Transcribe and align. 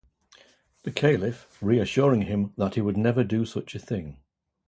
The 0.81 0.89
caliph 0.91 1.59
reassuring 1.61 2.23
him 2.23 2.53
that 2.57 2.73
he 2.73 2.81
would 2.81 2.97
never 2.97 3.23
do 3.23 3.45
such 3.45 3.75
a 3.75 3.79
thing. 3.79 4.17